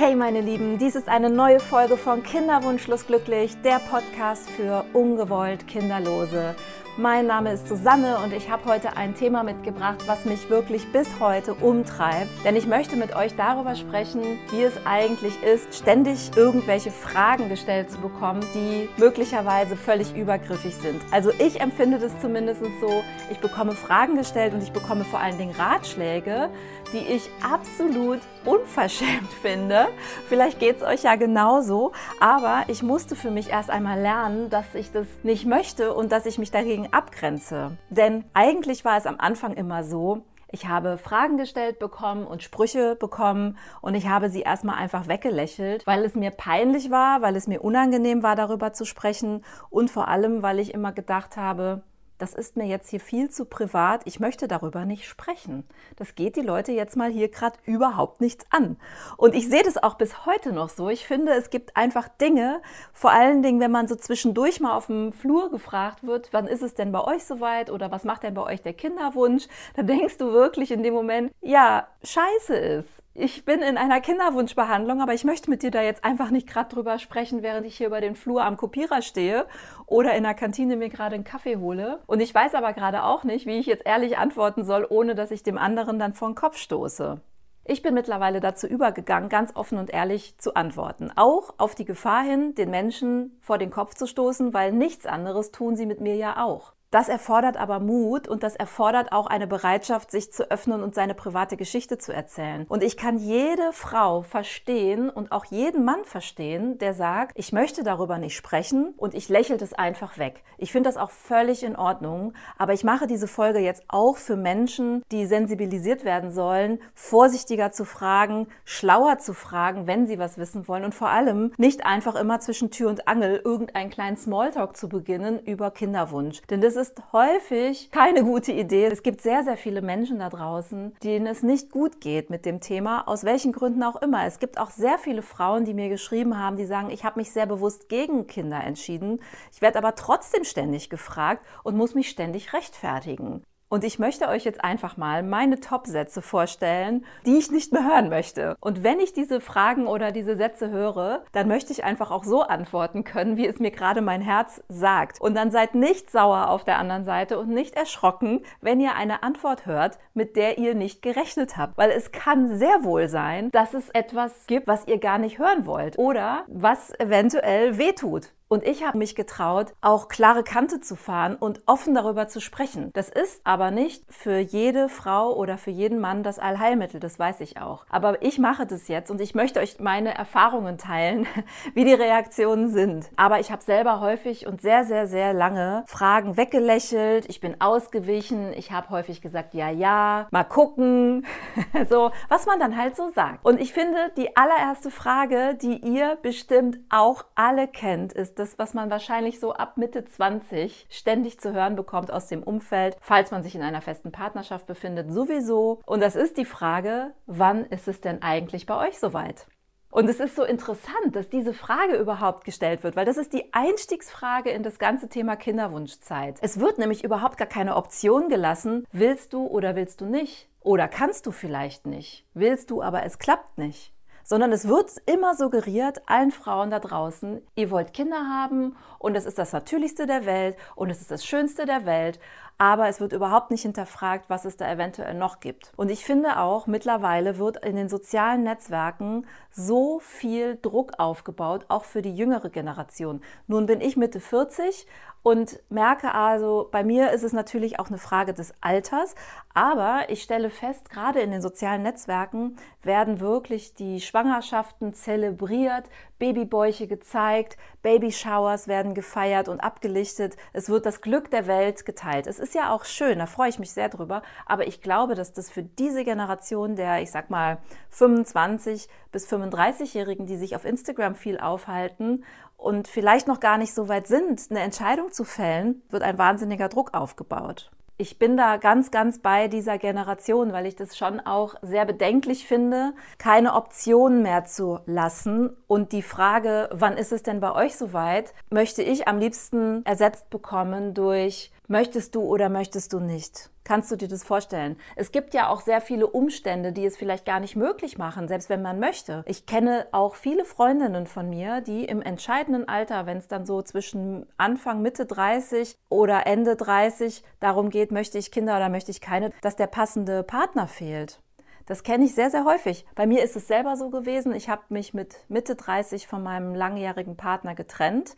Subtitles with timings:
[0.00, 5.66] Hey meine Lieben, dies ist eine neue Folge von Kinderwunschlos glücklich, der Podcast für ungewollt
[5.66, 6.54] Kinderlose.
[7.00, 11.08] Mein Name ist Susanne und ich habe heute ein Thema mitgebracht, was mich wirklich bis
[11.20, 12.28] heute umtreibt.
[12.44, 17.88] Denn ich möchte mit euch darüber sprechen, wie es eigentlich ist, ständig irgendwelche Fragen gestellt
[17.92, 21.00] zu bekommen, die möglicherweise völlig übergriffig sind.
[21.12, 25.38] Also ich empfinde das zumindest so, ich bekomme Fragen gestellt und ich bekomme vor allen
[25.38, 26.50] Dingen Ratschläge,
[26.92, 29.88] die ich absolut unverschämt finde.
[30.28, 34.74] Vielleicht geht es euch ja genauso, aber ich musste für mich erst einmal lernen, dass
[34.74, 37.76] ich das nicht möchte und dass ich mich dagegen abgrenze.
[37.90, 42.96] Denn eigentlich war es am Anfang immer so, ich habe Fragen gestellt bekommen und Sprüche
[42.96, 47.46] bekommen und ich habe sie erstmal einfach weggelächelt, weil es mir peinlich war, weil es
[47.46, 51.82] mir unangenehm war, darüber zu sprechen und vor allem, weil ich immer gedacht habe,
[52.18, 55.64] das ist mir jetzt hier viel zu privat, ich möchte darüber nicht sprechen.
[55.96, 58.76] Das geht die Leute jetzt mal hier gerade überhaupt nichts an.
[59.16, 60.88] Und ich sehe das auch bis heute noch so.
[60.88, 62.60] Ich finde, es gibt einfach Dinge,
[62.92, 66.62] vor allen Dingen, wenn man so zwischendurch mal auf dem Flur gefragt wird, wann ist
[66.62, 69.46] es denn bei euch soweit oder was macht denn bei euch der Kinderwunsch,
[69.76, 75.00] dann denkst du wirklich in dem Moment, ja, scheiße ist ich bin in einer Kinderwunschbehandlung,
[75.00, 77.88] aber ich möchte mit dir da jetzt einfach nicht gerade drüber sprechen, während ich hier
[77.88, 79.46] über den Flur am Kopierer stehe
[79.86, 81.98] oder in der Kantine mir gerade einen Kaffee hole.
[82.06, 85.32] Und ich weiß aber gerade auch nicht, wie ich jetzt ehrlich antworten soll, ohne dass
[85.32, 87.20] ich dem anderen dann vor den Kopf stoße.
[87.64, 91.10] Ich bin mittlerweile dazu übergegangen, ganz offen und ehrlich zu antworten.
[91.16, 95.50] Auch auf die Gefahr hin, den Menschen vor den Kopf zu stoßen, weil nichts anderes
[95.50, 96.72] tun sie mit mir ja auch.
[96.90, 101.12] Das erfordert aber Mut und das erfordert auch eine Bereitschaft, sich zu öffnen und seine
[101.12, 102.64] private Geschichte zu erzählen.
[102.66, 107.82] Und ich kann jede Frau verstehen und auch jeden Mann verstehen, der sagt, ich möchte
[107.82, 110.42] darüber nicht sprechen und ich lächelt es einfach weg.
[110.56, 114.36] Ich finde das auch völlig in Ordnung, aber ich mache diese Folge jetzt auch für
[114.36, 120.66] Menschen, die sensibilisiert werden sollen, vorsichtiger zu fragen, schlauer zu fragen, wenn sie was wissen
[120.68, 124.88] wollen und vor allem nicht einfach immer zwischen Tür und Angel irgendeinen kleinen Smalltalk zu
[124.88, 126.40] beginnen über Kinderwunsch.
[126.48, 128.86] Denn das ist häufig keine gute Idee.
[128.86, 132.60] Es gibt sehr, sehr viele Menschen da draußen, denen es nicht gut geht mit dem
[132.60, 134.24] Thema, aus welchen Gründen auch immer.
[134.24, 137.32] Es gibt auch sehr viele Frauen, die mir geschrieben haben, die sagen, ich habe mich
[137.32, 139.20] sehr bewusst gegen Kinder entschieden.
[139.52, 143.42] Ich werde aber trotzdem ständig gefragt und muss mich ständig rechtfertigen.
[143.70, 148.08] Und ich möchte euch jetzt einfach mal meine Top-Sätze vorstellen, die ich nicht mehr hören
[148.08, 148.56] möchte.
[148.60, 152.42] Und wenn ich diese Fragen oder diese Sätze höre, dann möchte ich einfach auch so
[152.42, 155.20] antworten können, wie es mir gerade mein Herz sagt.
[155.20, 159.22] Und dann seid nicht sauer auf der anderen Seite und nicht erschrocken, wenn ihr eine
[159.22, 161.76] Antwort hört, mit der ihr nicht gerechnet habt.
[161.76, 165.66] Weil es kann sehr wohl sein, dass es etwas gibt, was ihr gar nicht hören
[165.66, 168.32] wollt oder was eventuell wehtut.
[168.48, 172.90] Und ich habe mich getraut, auch klare Kante zu fahren und offen darüber zu sprechen.
[172.94, 177.40] Das ist aber nicht für jede Frau oder für jeden Mann das Allheilmittel, das weiß
[177.42, 177.84] ich auch.
[177.90, 181.26] Aber ich mache das jetzt und ich möchte euch meine Erfahrungen teilen,
[181.74, 183.10] wie die Reaktionen sind.
[183.16, 187.26] Aber ich habe selber häufig und sehr, sehr, sehr lange Fragen weggelächelt.
[187.28, 188.54] Ich bin ausgewichen.
[188.54, 191.26] Ich habe häufig gesagt, ja, ja, mal gucken.
[191.90, 193.44] so, was man dann halt so sagt.
[193.44, 198.74] Und ich finde, die allererste Frage, die ihr bestimmt auch alle kennt, ist, das, was
[198.74, 203.42] man wahrscheinlich so ab Mitte 20 ständig zu hören bekommt aus dem Umfeld, falls man
[203.42, 205.80] sich in einer festen Partnerschaft befindet, sowieso.
[205.86, 209.46] Und das ist die Frage, wann ist es denn eigentlich bei euch soweit?
[209.90, 213.52] Und es ist so interessant, dass diese Frage überhaupt gestellt wird, weil das ist die
[213.54, 216.36] Einstiegsfrage in das ganze Thema Kinderwunschzeit.
[216.42, 220.48] Es wird nämlich überhaupt gar keine Option gelassen, willst du oder willst du nicht?
[220.60, 222.26] Oder kannst du vielleicht nicht?
[222.34, 223.94] Willst du, aber es klappt nicht
[224.28, 229.24] sondern es wird immer suggeriert allen Frauen da draußen, ihr wollt Kinder haben und es
[229.24, 232.20] ist das Natürlichste der Welt und es ist das Schönste der Welt,
[232.58, 235.72] aber es wird überhaupt nicht hinterfragt, was es da eventuell noch gibt.
[235.76, 241.84] Und ich finde auch, mittlerweile wird in den sozialen Netzwerken so viel Druck aufgebaut, auch
[241.84, 243.20] für die jüngere Generation.
[243.46, 244.86] Nun bin ich Mitte 40
[245.22, 249.14] und merke also, bei mir ist es natürlich auch eine Frage des Alters,
[249.52, 255.84] aber ich stelle fest, gerade in den sozialen Netzwerken werden wirklich die Schwangerschaften zelebriert,
[256.18, 260.36] Babybäuche gezeigt, Babyshowers werden gefeiert und abgelichtet.
[260.52, 262.26] Es wird das Glück der Welt geteilt.
[262.26, 265.32] Es ist ja auch schön, da freue ich mich sehr drüber, aber ich glaube, dass
[265.32, 267.58] das für diese Generation der, ich sag mal,
[267.90, 272.24] 25 bis 35-Jährigen, die sich auf Instagram viel aufhalten
[272.56, 276.68] und vielleicht noch gar nicht so weit sind, eine Entscheidung zu fällen, wird ein wahnsinniger
[276.68, 277.70] Druck aufgebaut.
[278.00, 282.46] Ich bin da ganz, ganz bei dieser Generation, weil ich das schon auch sehr bedenklich
[282.46, 285.50] finde, keine Optionen mehr zu lassen.
[285.66, 290.30] Und die Frage, wann ist es denn bei euch soweit, möchte ich am liebsten ersetzt
[290.30, 293.50] bekommen durch Möchtest du oder möchtest du nicht?
[293.62, 294.78] Kannst du dir das vorstellen?
[294.96, 298.48] Es gibt ja auch sehr viele Umstände, die es vielleicht gar nicht möglich machen, selbst
[298.48, 299.22] wenn man möchte.
[299.26, 303.60] Ich kenne auch viele Freundinnen von mir, die im entscheidenden Alter, wenn es dann so
[303.60, 309.02] zwischen Anfang, Mitte 30 oder Ende 30 darum geht, möchte ich Kinder oder möchte ich
[309.02, 311.20] keine, dass der passende Partner fehlt.
[311.66, 312.86] Das kenne ich sehr, sehr häufig.
[312.94, 314.32] Bei mir ist es selber so gewesen.
[314.32, 318.16] Ich habe mich mit Mitte 30 von meinem langjährigen Partner getrennt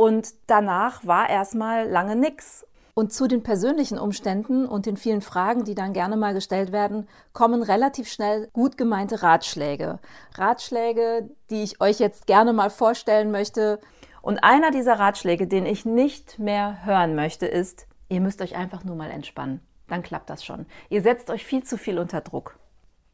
[0.00, 2.64] und danach war erstmal lange nichts.
[2.98, 7.06] Und zu den persönlichen Umständen und den vielen Fragen, die dann gerne mal gestellt werden,
[7.32, 10.00] kommen relativ schnell gut gemeinte Ratschläge.
[10.34, 13.78] Ratschläge, die ich euch jetzt gerne mal vorstellen möchte.
[14.20, 18.82] Und einer dieser Ratschläge, den ich nicht mehr hören möchte, ist, ihr müsst euch einfach
[18.82, 19.60] nur mal entspannen.
[19.86, 20.66] Dann klappt das schon.
[20.88, 22.58] Ihr setzt euch viel zu viel unter Druck.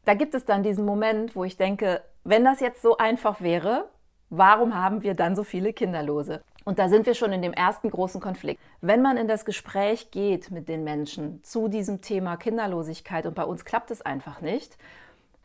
[0.03, 3.87] Da gibt es dann diesen Moment, wo ich denke, wenn das jetzt so einfach wäre,
[4.31, 6.41] warum haben wir dann so viele Kinderlose?
[6.65, 8.59] Und da sind wir schon in dem ersten großen Konflikt.
[8.81, 13.43] Wenn man in das Gespräch geht mit den Menschen zu diesem Thema Kinderlosigkeit und bei
[13.43, 14.77] uns klappt es einfach nicht,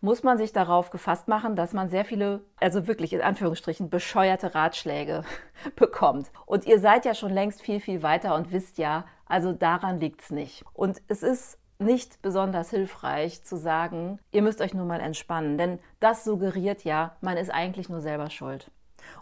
[0.00, 4.54] muss man sich darauf gefasst machen, dass man sehr viele, also wirklich in Anführungsstrichen, bescheuerte
[4.54, 5.22] Ratschläge
[5.76, 6.30] bekommt.
[6.46, 10.22] Und ihr seid ja schon längst viel, viel weiter und wisst ja, also daran liegt
[10.22, 10.64] es nicht.
[10.72, 15.78] Und es ist nicht besonders hilfreich zu sagen, ihr müsst euch nur mal entspannen, denn
[15.98, 18.70] das suggeriert ja, man ist eigentlich nur selber schuld.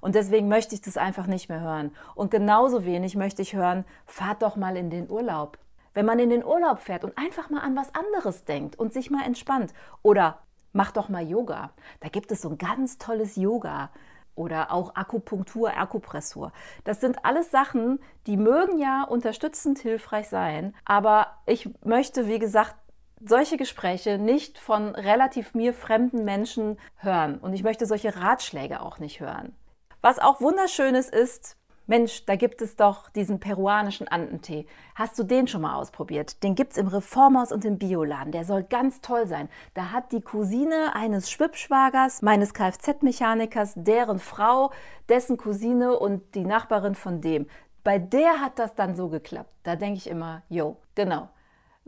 [0.00, 1.92] Und deswegen möchte ich das einfach nicht mehr hören.
[2.14, 5.58] Und genauso wenig möchte ich hören, fahrt doch mal in den Urlaub.
[5.94, 9.10] Wenn man in den Urlaub fährt und einfach mal an was anderes denkt und sich
[9.10, 9.72] mal entspannt.
[10.02, 10.38] Oder
[10.72, 11.70] macht doch mal Yoga.
[12.00, 13.90] Da gibt es so ein ganz tolles Yoga.
[14.34, 16.52] Oder auch Akupunktur, Akupressur.
[16.84, 17.98] Das sind alles Sachen,
[18.28, 20.76] die mögen ja unterstützend hilfreich sein.
[20.84, 22.76] Aber ich möchte, wie gesagt,
[23.24, 27.38] solche Gespräche nicht von relativ mir fremden Menschen hören.
[27.38, 29.56] Und ich möchte solche Ratschläge auch nicht hören.
[30.00, 31.56] Was auch wunderschönes ist,
[31.88, 34.66] Mensch, da gibt es doch diesen peruanischen Andentee.
[34.94, 36.42] Hast du den schon mal ausprobiert?
[36.42, 38.30] Den gibt es im Reformhaus und im Bioladen.
[38.30, 39.48] Der soll ganz toll sein.
[39.72, 44.70] Da hat die Cousine eines Schwibschwagers, meines Kfz-Mechanikers, deren Frau,
[45.08, 47.46] dessen Cousine und die Nachbarin von dem.
[47.84, 49.50] Bei der hat das dann so geklappt.
[49.62, 51.30] Da denke ich immer, jo, genau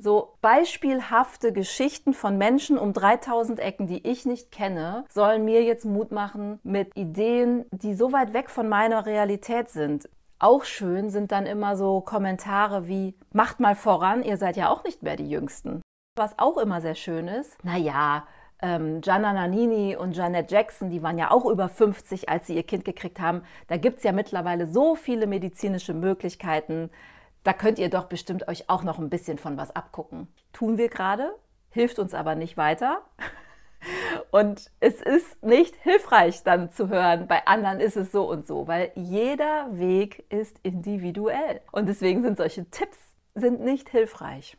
[0.00, 5.84] so beispielhafte Geschichten von Menschen um 3000 Ecken, die ich nicht kenne, sollen mir jetzt
[5.84, 10.08] Mut machen mit Ideen, die so weit weg von meiner Realität sind.
[10.38, 14.84] Auch schön sind dann immer so Kommentare wie, macht mal voran, ihr seid ja auch
[14.84, 15.82] nicht mehr die Jüngsten.
[16.16, 18.26] Was auch immer sehr schön ist, naja,
[18.62, 22.62] ähm, Gianna Nannini und Janet Jackson, die waren ja auch über 50, als sie ihr
[22.62, 23.42] Kind gekriegt haben.
[23.68, 26.90] Da gibt es ja mittlerweile so viele medizinische Möglichkeiten,
[27.44, 30.28] da könnt ihr doch bestimmt euch auch noch ein bisschen von was abgucken.
[30.52, 31.34] Tun wir gerade,
[31.70, 33.02] hilft uns aber nicht weiter.
[34.30, 38.68] Und es ist nicht hilfreich dann zu hören, bei anderen ist es so und so,
[38.68, 41.62] weil jeder Weg ist individuell.
[41.72, 42.98] Und deswegen sind solche Tipps
[43.34, 44.56] sind nicht hilfreich.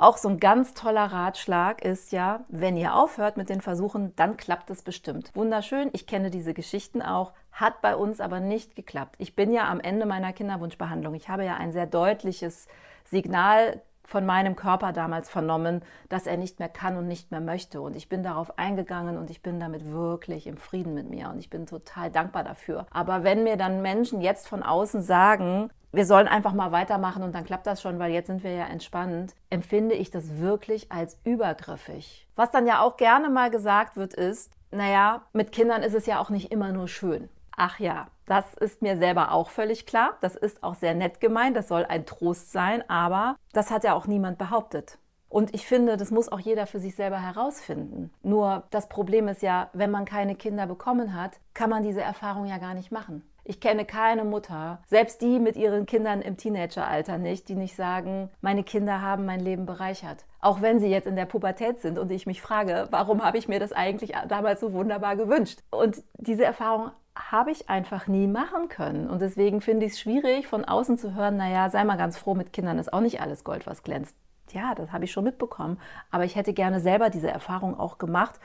[0.00, 4.38] Auch so ein ganz toller Ratschlag ist ja, wenn ihr aufhört mit den Versuchen, dann
[4.38, 5.30] klappt es bestimmt.
[5.34, 9.16] Wunderschön, ich kenne diese Geschichten auch, hat bei uns aber nicht geklappt.
[9.18, 11.12] Ich bin ja am Ende meiner Kinderwunschbehandlung.
[11.12, 12.66] Ich habe ja ein sehr deutliches
[13.04, 17.80] Signal von meinem Körper damals vernommen, dass er nicht mehr kann und nicht mehr möchte.
[17.80, 21.38] Und ich bin darauf eingegangen und ich bin damit wirklich im Frieden mit mir und
[21.38, 22.86] ich bin total dankbar dafür.
[22.90, 27.36] Aber wenn mir dann Menschen jetzt von außen sagen, wir sollen einfach mal weitermachen und
[27.36, 31.16] dann klappt das schon, weil jetzt sind wir ja entspannt, empfinde ich das wirklich als
[31.22, 32.26] übergriffig.
[32.34, 36.18] Was dann ja auch gerne mal gesagt wird, ist, naja, mit Kindern ist es ja
[36.18, 37.28] auch nicht immer nur schön.
[37.56, 40.16] Ach ja, das ist mir selber auch völlig klar.
[40.20, 43.94] Das ist auch sehr nett gemeint, das soll ein Trost sein, aber das hat ja
[43.94, 44.98] auch niemand behauptet.
[45.28, 48.10] Und ich finde, das muss auch jeder für sich selber herausfinden.
[48.22, 52.46] Nur das Problem ist ja, wenn man keine Kinder bekommen hat, kann man diese Erfahrung
[52.46, 53.22] ja gar nicht machen.
[53.44, 58.30] Ich kenne keine Mutter, selbst die mit ihren Kindern im Teenageralter nicht, die nicht sagen,
[58.40, 60.24] meine Kinder haben mein Leben bereichert.
[60.40, 63.48] Auch wenn sie jetzt in der Pubertät sind und ich mich frage, warum habe ich
[63.48, 65.60] mir das eigentlich damals so wunderbar gewünscht?
[65.70, 69.08] Und diese Erfahrung habe ich einfach nie machen können.
[69.08, 72.34] Und deswegen finde ich es schwierig, von außen zu hören, naja, sei mal ganz froh,
[72.34, 74.16] mit Kindern ist auch nicht alles Gold, was glänzt.
[74.52, 75.78] Ja, das habe ich schon mitbekommen.
[76.10, 78.40] Aber ich hätte gerne selber diese Erfahrung auch gemacht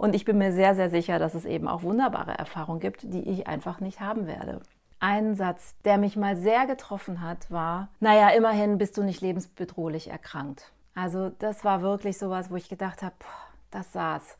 [0.00, 3.28] und ich bin mir sehr, sehr sicher, dass es eben auch wunderbare Erfahrungen gibt, die
[3.28, 4.60] ich einfach nicht haben werde.
[4.98, 10.08] Ein Satz, der mich mal sehr getroffen hat, war, naja, immerhin bist du nicht lebensbedrohlich
[10.08, 10.72] erkrankt.
[10.94, 13.14] Also das war wirklich sowas, wo ich gedacht habe,
[13.70, 14.38] das saß.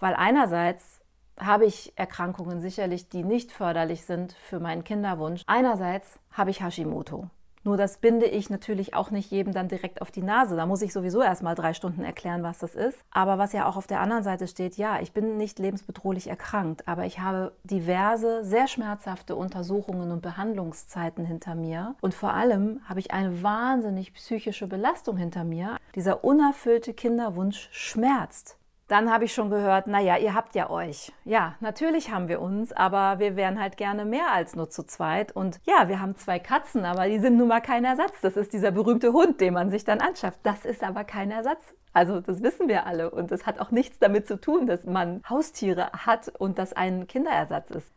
[0.00, 1.00] Weil einerseits
[1.38, 5.42] habe ich Erkrankungen sicherlich, die nicht förderlich sind für meinen Kinderwunsch.
[5.46, 7.28] Einerseits habe ich Hashimoto.
[7.66, 10.54] Nur das binde ich natürlich auch nicht jedem dann direkt auf die Nase.
[10.54, 12.96] Da muss ich sowieso erst mal drei Stunden erklären, was das ist.
[13.10, 16.86] Aber was ja auch auf der anderen Seite steht, ja, ich bin nicht lebensbedrohlich erkrankt,
[16.86, 21.96] aber ich habe diverse, sehr schmerzhafte Untersuchungen und Behandlungszeiten hinter mir.
[22.00, 25.76] Und vor allem habe ich eine wahnsinnig psychische Belastung hinter mir.
[25.96, 28.58] Dieser unerfüllte Kinderwunsch schmerzt.
[28.88, 31.12] Dann habe ich schon gehört, naja, ihr habt ja euch.
[31.24, 35.32] Ja, natürlich haben wir uns, aber wir wären halt gerne mehr als nur zu zweit.
[35.32, 38.20] Und ja, wir haben zwei Katzen, aber die sind nun mal kein Ersatz.
[38.22, 40.38] Das ist dieser berühmte Hund, den man sich dann anschafft.
[40.44, 41.74] Das ist aber kein Ersatz.
[41.92, 43.10] Also das wissen wir alle.
[43.10, 47.08] Und das hat auch nichts damit zu tun, dass man Haustiere hat und das ein
[47.08, 47.90] Kinderersatz ist.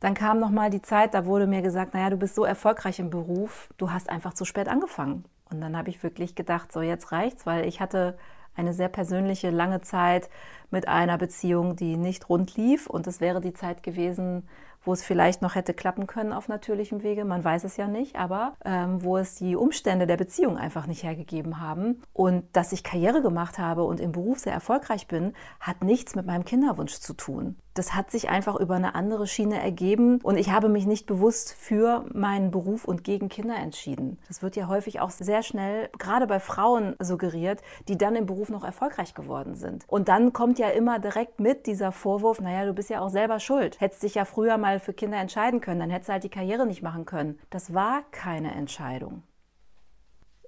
[0.00, 2.98] Dann kam noch mal die Zeit, da wurde mir gesagt, naja, du bist so erfolgreich
[2.98, 5.24] im Beruf, du hast einfach zu spät angefangen.
[5.48, 8.18] Und dann habe ich wirklich gedacht, so jetzt reicht's, weil ich hatte
[8.54, 10.28] eine sehr persönliche, lange Zeit
[10.70, 12.86] mit einer Beziehung, die nicht rund lief.
[12.86, 14.48] Und es wäre die Zeit gewesen,
[14.84, 18.16] wo es vielleicht noch hätte klappen können auf natürlichem Wege, man weiß es ja nicht,
[18.16, 22.02] aber ähm, wo es die Umstände der Beziehung einfach nicht hergegeben haben.
[22.12, 26.26] Und dass ich Karriere gemacht habe und im Beruf sehr erfolgreich bin, hat nichts mit
[26.26, 27.56] meinem Kinderwunsch zu tun.
[27.74, 31.54] Das hat sich einfach über eine andere Schiene ergeben und ich habe mich nicht bewusst
[31.54, 34.18] für meinen Beruf und gegen Kinder entschieden.
[34.28, 38.50] Das wird ja häufig auch sehr schnell, gerade bei Frauen suggeriert, die dann im Beruf
[38.50, 39.84] noch erfolgreich geworden sind.
[39.86, 43.40] Und dann kommt ja immer direkt mit dieser Vorwurf, naja, du bist ja auch selber
[43.40, 43.80] schuld.
[43.80, 46.66] Hättest dich ja früher mal für Kinder entscheiden können, dann hättest du halt die Karriere
[46.66, 47.38] nicht machen können.
[47.50, 49.22] Das war keine Entscheidung.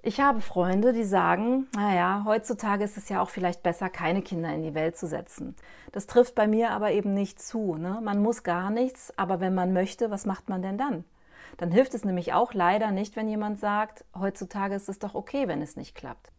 [0.06, 4.52] Ich habe Freunde, die sagen, naja, heutzutage ist es ja auch vielleicht besser, keine Kinder
[4.52, 5.56] in die Welt zu setzen.
[5.92, 7.76] Das trifft bei mir aber eben nicht zu.
[7.76, 8.00] Ne?
[8.02, 11.04] Man muss gar nichts, aber wenn man möchte, was macht man denn dann?
[11.56, 15.48] Dann hilft es nämlich auch leider nicht, wenn jemand sagt, heutzutage ist es doch okay,
[15.48, 16.33] wenn es nicht klappt.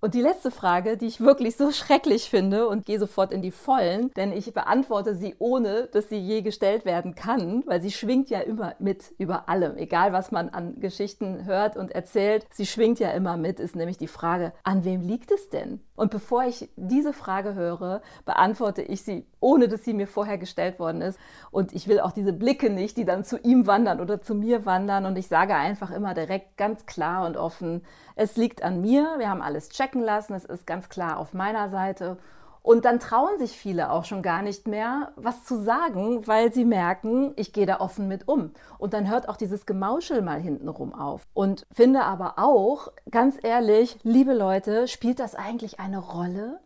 [0.00, 3.50] Und die letzte Frage, die ich wirklich so schrecklich finde und gehe sofort in die
[3.50, 8.30] Vollen, denn ich beantworte sie ohne, dass sie je gestellt werden kann, weil sie schwingt
[8.30, 13.00] ja immer mit über allem, egal was man an Geschichten hört und erzählt, sie schwingt
[13.00, 15.80] ja immer mit, ist nämlich die Frage, an wem liegt es denn?
[15.98, 20.78] Und bevor ich diese Frage höre, beantworte ich sie, ohne dass sie mir vorher gestellt
[20.78, 21.18] worden ist.
[21.50, 24.64] Und ich will auch diese Blicke nicht, die dann zu ihm wandern oder zu mir
[24.64, 25.06] wandern.
[25.06, 27.82] Und ich sage einfach immer direkt ganz klar und offen,
[28.14, 31.68] es liegt an mir, wir haben alles checken lassen, es ist ganz klar auf meiner
[31.68, 32.18] Seite.
[32.62, 36.66] Und dann trauen sich viele auch schon gar nicht mehr, was zu sagen, weil sie
[36.66, 38.50] merken, ich gehe da offen mit um.
[38.76, 41.26] Und dann hört auch dieses Gemauschel mal hintenrum auf.
[41.32, 46.60] Und finde aber auch, ganz ehrlich, liebe Leute, spielt das eigentlich eine Rolle?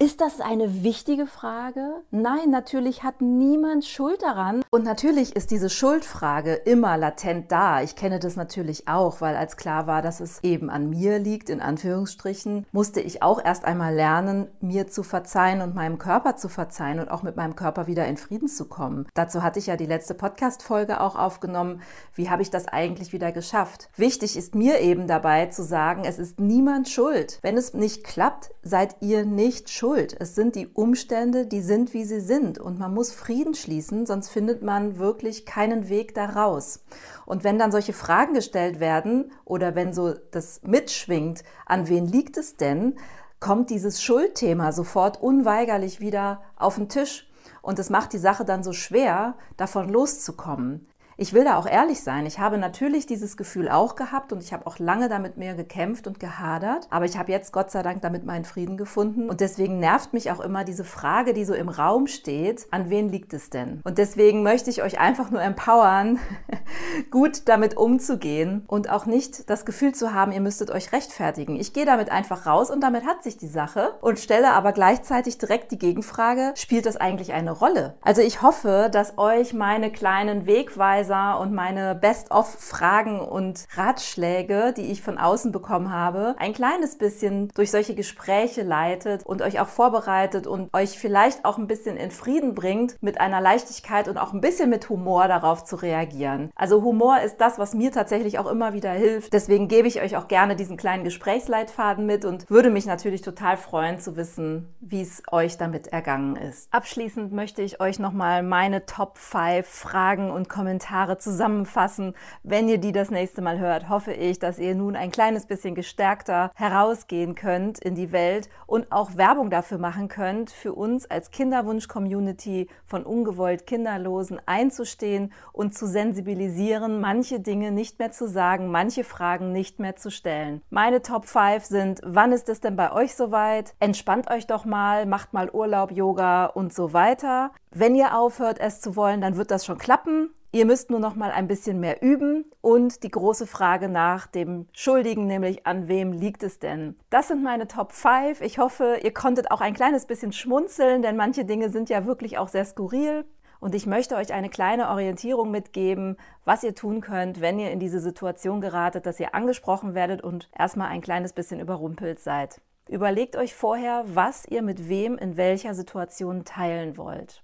[0.00, 2.04] Ist das eine wichtige Frage?
[2.12, 4.62] Nein, natürlich hat niemand Schuld daran.
[4.70, 7.82] Und natürlich ist diese Schuldfrage immer latent da.
[7.82, 11.50] Ich kenne das natürlich auch, weil als klar war, dass es eben an mir liegt,
[11.50, 16.48] in Anführungsstrichen, musste ich auch erst einmal lernen, mir zu verzeihen und meinem Körper zu
[16.48, 19.08] verzeihen und auch mit meinem Körper wieder in Frieden zu kommen.
[19.14, 21.82] Dazu hatte ich ja die letzte Podcast-Folge auch aufgenommen.
[22.14, 23.90] Wie habe ich das eigentlich wieder geschafft?
[23.96, 27.40] Wichtig ist mir eben dabei zu sagen, es ist niemand schuld.
[27.42, 30.14] Wenn es nicht klappt, seid ihr nicht schuld schuld.
[30.20, 32.58] Es sind die Umstände, die sind, wie sie sind.
[32.58, 36.80] Und man muss Frieden schließen, sonst findet man wirklich keinen Weg daraus.
[37.24, 42.36] Und wenn dann solche Fragen gestellt werden oder wenn so das mitschwingt, an wen liegt
[42.36, 42.96] es denn,
[43.40, 47.26] kommt dieses Schuldthema sofort unweigerlich wieder auf den Tisch.
[47.62, 50.86] Und es macht die Sache dann so schwer, davon loszukommen.
[51.20, 52.26] Ich will da auch ehrlich sein.
[52.26, 56.06] Ich habe natürlich dieses Gefühl auch gehabt und ich habe auch lange damit mir gekämpft
[56.06, 56.86] und gehadert.
[56.90, 59.28] Aber ich habe jetzt Gott sei Dank damit meinen Frieden gefunden.
[59.28, 63.08] Und deswegen nervt mich auch immer diese Frage, die so im Raum steht, an wen
[63.08, 63.80] liegt es denn?
[63.82, 66.20] Und deswegen möchte ich euch einfach nur empowern,
[67.10, 71.56] gut damit umzugehen und auch nicht das Gefühl zu haben, ihr müsstet euch rechtfertigen.
[71.56, 75.36] Ich gehe damit einfach raus und damit hat sich die Sache und stelle aber gleichzeitig
[75.36, 77.96] direkt die Gegenfrage, spielt das eigentlich eine Rolle?
[78.02, 84.92] Also ich hoffe, dass euch meine kleinen Wegweisen Wegweiser und meine Best-of-Fragen und Ratschläge, die
[84.92, 89.68] ich von außen bekommen habe, ein kleines bisschen durch solche Gespräche leitet und euch auch
[89.68, 94.32] vorbereitet und euch vielleicht auch ein bisschen in Frieden bringt, mit einer Leichtigkeit und auch
[94.32, 96.50] ein bisschen mit Humor darauf zu reagieren.
[96.54, 99.32] Also Humor ist das, was mir tatsächlich auch immer wieder hilft.
[99.32, 103.56] Deswegen gebe ich euch auch gerne diesen kleinen Gesprächsleitfaden mit und würde mich natürlich total
[103.56, 106.72] freuen zu wissen, wie es euch damit ergangen ist.
[106.72, 112.14] Abschließend möchte ich euch nochmal meine Top 5 Fragen und Kommentare Kommentare zusammenfassen.
[112.42, 115.76] Wenn ihr die das nächste Mal hört, hoffe ich, dass ihr nun ein kleines bisschen
[115.76, 121.30] gestärkter herausgehen könnt in die Welt und auch Werbung dafür machen könnt, für uns als
[121.30, 129.04] Kinderwunsch-Community von ungewollt Kinderlosen einzustehen und zu sensibilisieren, manche Dinge nicht mehr zu sagen, manche
[129.04, 130.62] Fragen nicht mehr zu stellen.
[130.68, 133.74] Meine Top 5 sind, wann ist es denn bei euch soweit?
[133.78, 137.52] Entspannt euch doch mal, macht mal Urlaub, Yoga und so weiter.
[137.70, 140.30] Wenn ihr aufhört, es zu wollen, dann wird das schon klappen.
[140.50, 144.66] Ihr müsst nur noch mal ein bisschen mehr üben und die große Frage nach dem
[144.72, 146.96] Schuldigen, nämlich an wem liegt es denn?
[147.10, 148.40] Das sind meine Top 5.
[148.40, 152.38] Ich hoffe, ihr konntet auch ein kleines bisschen schmunzeln, denn manche Dinge sind ja wirklich
[152.38, 153.26] auch sehr skurril.
[153.60, 157.80] Und ich möchte euch eine kleine Orientierung mitgeben, was ihr tun könnt, wenn ihr in
[157.80, 162.62] diese Situation geratet, dass ihr angesprochen werdet und erstmal ein kleines bisschen überrumpelt seid.
[162.88, 167.42] Überlegt euch vorher, was ihr mit wem in welcher Situation teilen wollt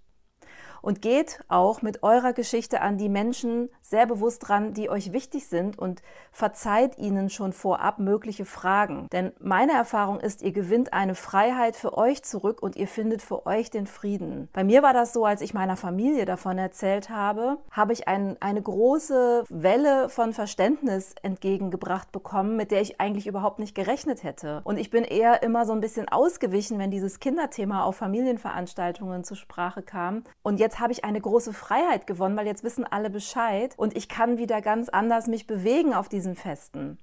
[0.84, 5.46] und geht auch mit eurer Geschichte an die Menschen sehr bewusst dran, die euch wichtig
[5.46, 9.08] sind und verzeiht ihnen schon vorab mögliche Fragen.
[9.10, 13.46] Denn meine Erfahrung ist, ihr gewinnt eine Freiheit für euch zurück und ihr findet für
[13.46, 14.48] euch den Frieden.
[14.52, 18.36] Bei mir war das so, als ich meiner Familie davon erzählt habe, habe ich ein,
[18.40, 24.60] eine große Welle von Verständnis entgegengebracht bekommen, mit der ich eigentlich überhaupt nicht gerechnet hätte.
[24.64, 29.38] Und ich bin eher immer so ein bisschen ausgewichen, wenn dieses Kinderthema auf Familienveranstaltungen zur
[29.38, 30.24] Sprache kam.
[30.42, 33.96] Und jetzt jetzt habe ich eine große Freiheit gewonnen, weil jetzt wissen alle Bescheid und
[33.96, 36.98] ich kann wieder ganz anders mich bewegen auf diesen Festen.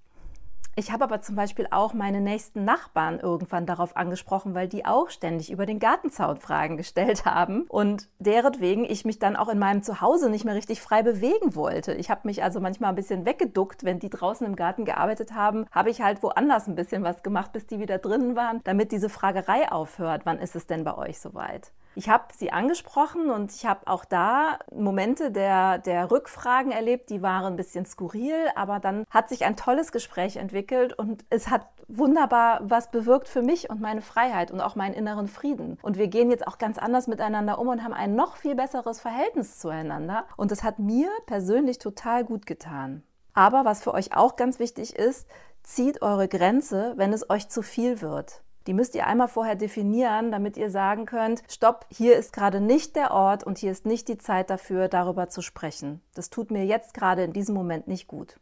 [0.75, 5.09] Ich habe aber zum Beispiel auch meine nächsten Nachbarn irgendwann darauf angesprochen, weil die auch
[5.09, 9.83] ständig über den Gartenzaun Fragen gestellt haben und deretwegen ich mich dann auch in meinem
[9.83, 11.93] Zuhause nicht mehr richtig frei bewegen wollte.
[11.93, 15.65] Ich habe mich also manchmal ein bisschen weggeduckt, wenn die draußen im Garten gearbeitet haben,
[15.71, 19.07] habe ich halt woanders ein bisschen was gemacht, bis die wieder drinnen waren, damit diese
[19.07, 20.25] Fragerei aufhört.
[20.25, 21.71] Wann ist es denn bei euch soweit?
[21.95, 27.21] Ich habe sie angesprochen und ich habe auch da Momente der, der Rückfragen erlebt, die
[27.21, 31.67] waren ein bisschen skurril, aber dann hat sich ein tolles Gespräch entwickelt und es hat
[31.89, 35.77] wunderbar was bewirkt für mich und meine Freiheit und auch meinen inneren Frieden.
[35.81, 39.01] Und wir gehen jetzt auch ganz anders miteinander um und haben ein noch viel besseres
[39.01, 40.25] Verhältnis zueinander.
[40.37, 43.03] Und das hat mir persönlich total gut getan.
[43.33, 45.27] Aber was für euch auch ganz wichtig ist,
[45.63, 48.41] zieht eure Grenze, wenn es euch zu viel wird.
[48.67, 52.95] Die müsst ihr einmal vorher definieren, damit ihr sagen könnt, stopp, hier ist gerade nicht
[52.95, 56.01] der Ort und hier ist nicht die Zeit dafür, darüber zu sprechen.
[56.13, 58.37] Das tut mir jetzt gerade in diesem Moment nicht gut.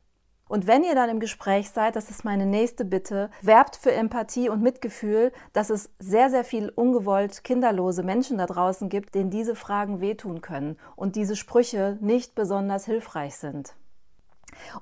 [0.50, 4.50] Und wenn ihr dann im Gespräch seid, das ist meine nächste Bitte, werbt für Empathie
[4.50, 9.56] und Mitgefühl, dass es sehr, sehr viel ungewollt kinderlose Menschen da draußen gibt, denen diese
[9.56, 13.76] Fragen wehtun können und diese Sprüche nicht besonders hilfreich sind.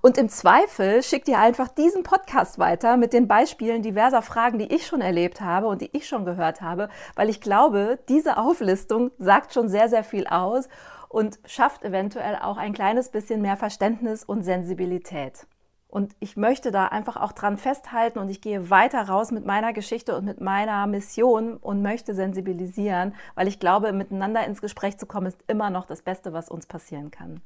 [0.01, 4.73] Und im Zweifel schickt ihr einfach diesen Podcast weiter mit den Beispielen diverser Fragen, die
[4.73, 9.11] ich schon erlebt habe und die ich schon gehört habe, weil ich glaube, diese Auflistung
[9.17, 10.67] sagt schon sehr, sehr viel aus
[11.09, 15.47] und schafft eventuell auch ein kleines bisschen mehr Verständnis und Sensibilität.
[15.89, 19.71] Und ich möchte da einfach auch dran festhalten und ich gehe weiter raus mit meiner
[19.71, 25.05] Geschichte und mit meiner Mission und möchte sensibilisieren, weil ich glaube, miteinander ins Gespräch zu
[25.05, 27.41] kommen, ist immer noch das Beste, was uns passieren kann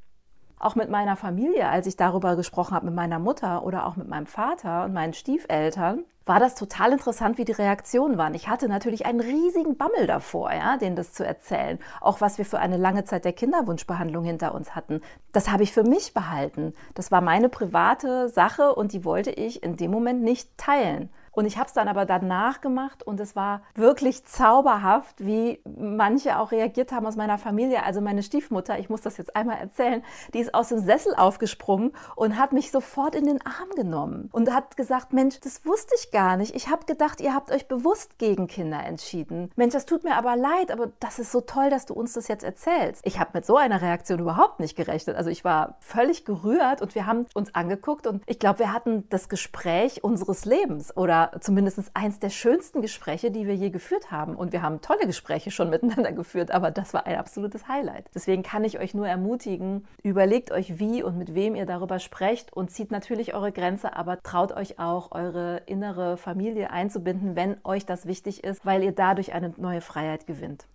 [0.63, 4.07] auch mit meiner Familie, als ich darüber gesprochen habe, mit meiner Mutter oder auch mit
[4.07, 8.35] meinem Vater und meinen Stiefeltern, war das total interessant, wie die Reaktionen waren.
[8.35, 11.79] Ich hatte natürlich einen riesigen Bammel davor, ja, denen das zu erzählen.
[11.99, 15.01] Auch was wir für eine lange Zeit der Kinderwunschbehandlung hinter uns hatten.
[15.31, 16.73] Das habe ich für mich behalten.
[16.93, 21.09] Das war meine private Sache und die wollte ich in dem Moment nicht teilen.
[21.31, 26.37] Und ich habe es dann aber danach gemacht und es war wirklich zauberhaft, wie manche
[26.37, 27.83] auch reagiert haben aus meiner Familie.
[27.83, 31.93] Also meine Stiefmutter, ich muss das jetzt einmal erzählen, die ist aus dem Sessel aufgesprungen
[32.15, 36.11] und hat mich sofort in den Arm genommen und hat gesagt, Mensch, das wusste ich
[36.11, 36.55] gar nicht.
[36.55, 39.51] Ich habe gedacht, ihr habt euch bewusst gegen Kinder entschieden.
[39.55, 42.27] Mensch, das tut mir aber leid, aber das ist so toll, dass du uns das
[42.27, 43.05] jetzt erzählst.
[43.05, 45.15] Ich habe mit so einer Reaktion überhaupt nicht gerechnet.
[45.15, 49.07] Also ich war völlig gerührt und wir haben uns angeguckt und ich glaube, wir hatten
[49.09, 54.35] das Gespräch unseres Lebens oder zumindest eins der schönsten Gespräche, die wir je geführt haben.
[54.35, 58.09] Und wir haben tolle Gespräche schon miteinander geführt, aber das war ein absolutes Highlight.
[58.13, 62.53] Deswegen kann ich euch nur ermutigen, überlegt euch, wie und mit wem ihr darüber sprecht
[62.53, 67.85] und zieht natürlich eure Grenze, aber traut euch auch, eure innere Familie einzubinden, wenn euch
[67.85, 70.67] das wichtig ist, weil ihr dadurch eine neue Freiheit gewinnt.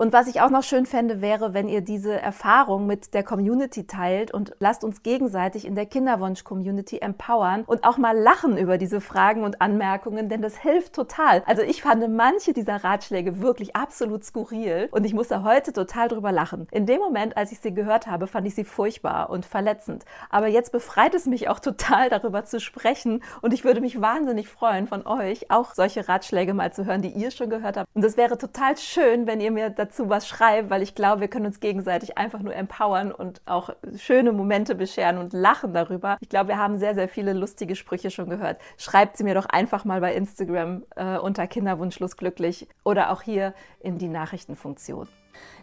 [0.00, 3.86] Und was ich auch noch schön fände, wäre, wenn ihr diese Erfahrung mit der Community
[3.86, 9.02] teilt und lasst uns gegenseitig in der Kinderwunsch-Community empowern und auch mal lachen über diese
[9.02, 11.42] Fragen und Anmerkungen, denn das hilft total.
[11.44, 16.32] Also ich fand manche dieser Ratschläge wirklich absolut skurril und ich musste heute total drüber
[16.32, 16.66] lachen.
[16.70, 20.06] In dem Moment, als ich sie gehört habe, fand ich sie furchtbar und verletzend.
[20.30, 24.48] Aber jetzt befreit es mich auch total, darüber zu sprechen und ich würde mich wahnsinnig
[24.48, 27.86] freuen, von euch auch solche Ratschläge mal zu hören, die ihr schon gehört habt.
[27.92, 31.28] Und es wäre total schön, wenn ihr mir dazu was schreibt, weil ich glaube, wir
[31.28, 36.16] können uns gegenseitig einfach nur empowern und auch schöne Momente bescheren und lachen darüber.
[36.20, 38.60] Ich glaube, wir haben sehr, sehr viele lustige Sprüche schon gehört.
[38.76, 43.54] Schreibt sie mir doch einfach mal bei Instagram äh, unter Kinderwunschlos glücklich oder auch hier
[43.80, 45.08] in die Nachrichtenfunktion.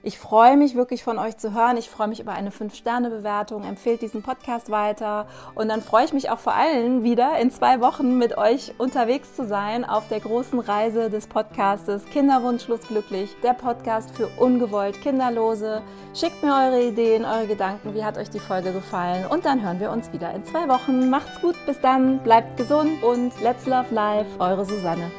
[0.04, 1.76] Ich freue mich wirklich von euch zu hören.
[1.78, 3.64] Ich freue mich über eine 5-Sterne-Bewertung.
[3.64, 5.28] Empfehlt diesen Podcast weiter.
[5.56, 9.36] Und dann freue ich mich auch vor allem wieder in zwei Wochen mit euch unterwegs
[9.36, 13.36] zu sein auf der großen Reise des Podcastes Kinderwunschlos glücklich.
[13.44, 15.82] Der Podcast für ungewollt Kinderlose.
[16.14, 19.80] Schickt mir eure Ideen, eure Gedanken, wie hat euch die Folge gefallen und dann hören
[19.80, 21.10] wir uns wieder in zwei Wochen.
[21.10, 25.12] Macht's gut, bis dann, bleibt gesund und let's love life, eure Susanne.